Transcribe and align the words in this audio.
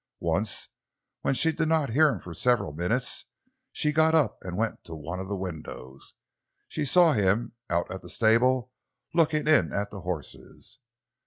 Once 0.21 0.69
when 1.21 1.35
she 1.35 1.51
did 1.51 1.67
not 1.67 1.91
hear 1.91 2.09
him 2.09 2.19
for 2.19 2.33
several 2.33 2.73
minutes, 2.73 3.25
she 3.71 3.91
got 3.91 4.15
up 4.15 4.39
and 4.41 4.57
went 4.57 4.83
to 4.83 4.95
one 4.95 5.19
of 5.19 5.27
the 5.27 5.37
windows. 5.37 6.15
She 6.67 6.85
saw 6.85 7.13
him, 7.13 7.53
out 7.69 7.91
at 7.91 8.01
the 8.01 8.09
stable, 8.09 8.71
looking 9.13 9.47
in 9.47 9.71
at 9.71 9.91
the 9.91 10.01
horses. 10.01 10.79